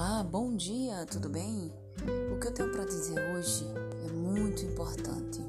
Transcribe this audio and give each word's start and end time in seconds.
Olá, 0.00 0.22
bom 0.22 0.54
dia, 0.54 1.04
tudo 1.06 1.28
bem? 1.28 1.72
O 2.32 2.38
que 2.38 2.46
eu 2.46 2.54
tenho 2.54 2.70
para 2.70 2.84
dizer 2.84 3.18
hoje 3.34 3.66
é 4.06 4.12
muito 4.12 4.64
importante. 4.64 5.40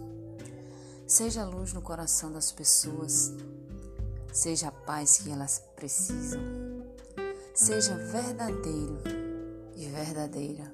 Seja 1.05 1.43
a 1.43 1.45
luz 1.45 1.71
no 1.71 1.83
coração 1.83 2.31
das 2.31 2.52
pessoas, 2.52 3.31
seja 4.34 4.70
a 4.70 4.71
paz 4.71 5.20
que 5.20 5.30
elas 5.30 5.63
precisam, 5.75 6.41
seja 7.54 7.93
verdadeiro 7.93 8.98
e 9.75 9.85
verdadeira 9.85 10.73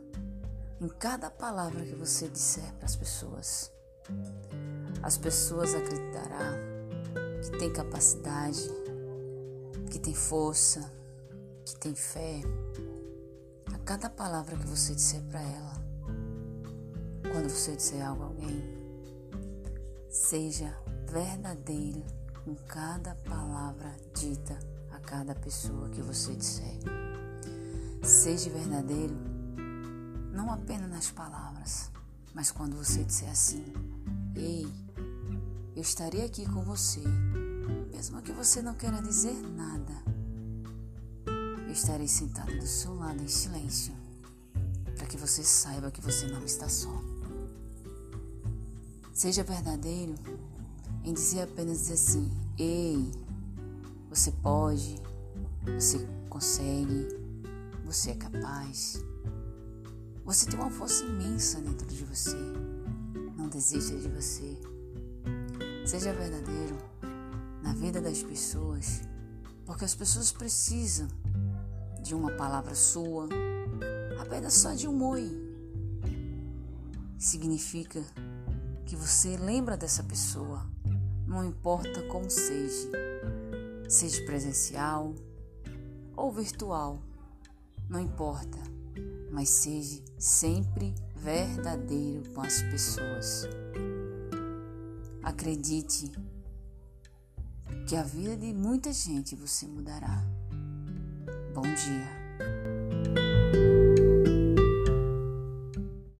em 0.79 0.87
cada 0.87 1.29
palavra 1.29 1.83
que 1.83 1.95
você 1.95 2.29
disser 2.29 2.73
para 2.75 2.85
as 2.85 2.95
pessoas. 2.95 3.73
As 5.03 5.17
pessoas 5.17 5.75
acreditarão 5.75 6.55
que 7.43 7.59
tem 7.59 7.73
capacidade, 7.73 8.69
que 9.91 9.99
tem 9.99 10.13
força, 10.13 10.89
que 11.65 11.75
tem 11.77 11.93
fé, 11.93 12.39
Cada 13.85 14.09
palavra 14.09 14.57
que 14.57 14.65
você 14.65 14.95
disser 14.95 15.21
para 15.25 15.39
ela, 15.39 15.73
quando 17.31 17.47
você 17.47 17.75
disser 17.75 18.03
algo 18.03 18.23
a 18.23 18.25
alguém, 18.25 18.63
seja 20.09 20.75
verdadeiro 21.07 22.03
em 22.47 22.55
cada 22.67 23.13
palavra 23.13 23.95
dita 24.15 24.57
a 24.89 24.99
cada 24.99 25.35
pessoa 25.35 25.87
que 25.89 26.01
você 26.01 26.35
disser. 26.35 26.79
Seja 28.03 28.49
verdadeiro 28.49 29.15
não 30.31 30.51
apenas 30.51 30.89
nas 30.89 31.11
palavras, 31.11 31.91
mas 32.33 32.49
quando 32.49 32.75
você 32.75 33.03
disser 33.03 33.29
assim: 33.29 33.71
Ei, 34.35 34.65
eu 35.75 35.81
estarei 35.83 36.25
aqui 36.25 36.43
com 36.49 36.63
você, 36.63 37.03
mesmo 37.93 38.19
que 38.23 38.31
você 38.31 38.63
não 38.63 38.73
queira 38.73 38.99
dizer 38.99 39.35
nada. 39.55 40.14
Estarei 41.75 42.07
sentado 42.07 42.57
do 42.57 42.65
seu 42.65 42.95
lado 42.95 43.21
em 43.21 43.27
silêncio, 43.27 43.93
para 44.95 45.05
que 45.05 45.17
você 45.17 45.43
saiba 45.43 45.91
que 45.91 45.99
você 45.99 46.25
não 46.25 46.41
está 46.45 46.69
só. 46.69 47.03
Seja 49.13 49.43
verdadeiro 49.43 50.15
em 51.03 51.13
dizer 51.13 51.41
apenas 51.41 51.91
assim: 51.91 52.31
Ei, 52.57 53.11
você 54.09 54.31
pode, 54.31 54.95
você 55.77 55.99
consegue, 56.29 57.09
você 57.83 58.11
é 58.11 58.15
capaz. 58.15 59.03
Você 60.23 60.45
tem 60.45 60.57
uma 60.57 60.71
força 60.71 61.03
imensa 61.03 61.59
dentro 61.59 61.85
de 61.87 62.05
você. 62.05 62.37
Não 63.35 63.49
desista 63.49 63.97
de 63.97 64.07
você. 64.07 64.57
Seja 65.85 66.13
verdadeiro 66.13 66.77
na 67.61 67.73
vida 67.73 67.99
das 67.99 68.23
pessoas, 68.23 69.01
porque 69.65 69.83
as 69.83 69.93
pessoas 69.93 70.31
precisam 70.31 71.09
de 72.05 72.13
uma 72.13 72.31
palavra 72.31 72.75
sua, 72.75 73.27
apenas 74.19 74.53
só 74.53 74.73
de 74.73 74.87
um 74.87 75.03
oi. 75.03 75.29
Significa 77.17 78.03
que 78.85 78.95
você 78.95 79.35
lembra 79.37 79.75
dessa 79.75 80.03
pessoa, 80.03 80.65
não 81.25 81.43
importa 81.43 82.03
como 82.03 82.29
seja, 82.29 82.91
seja 83.89 84.23
presencial 84.25 85.15
ou 86.15 86.31
virtual, 86.31 87.01
não 87.89 87.99
importa 87.99 88.75
mas 89.35 89.49
seja 89.49 90.01
sempre 90.17 90.95
verdadeiro 91.13 92.29
com 92.31 92.39
as 92.39 92.61
pessoas. 92.61 93.45
Acredite 95.21 96.09
que 97.85 97.97
a 97.97 98.03
vida 98.03 98.37
de 98.37 98.53
muita 98.53 98.93
gente 98.93 99.35
você 99.35 99.67
mudará. 99.67 100.25
Bom 101.55 101.61
dia. 101.73 102.24